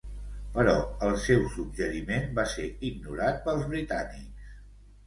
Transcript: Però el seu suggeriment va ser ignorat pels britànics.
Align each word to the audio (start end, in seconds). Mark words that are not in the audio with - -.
Però 0.55 0.73
el 1.07 1.13
seu 1.25 1.45
suggeriment 1.57 2.27
va 2.41 2.49
ser 2.55 2.67
ignorat 2.91 3.41
pels 3.47 3.71
britànics. 3.77 4.51